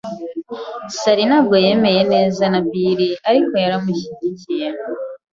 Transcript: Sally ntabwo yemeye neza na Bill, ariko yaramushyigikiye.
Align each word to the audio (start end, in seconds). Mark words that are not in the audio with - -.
Sally 0.99 1.23
ntabwo 1.29 1.55
yemeye 1.65 2.01
neza 2.13 2.43
na 2.53 2.59
Bill, 2.69 3.01
ariko 3.29 3.51
yaramushyigikiye. 3.63 4.67